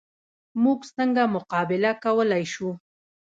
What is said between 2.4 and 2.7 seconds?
شو؟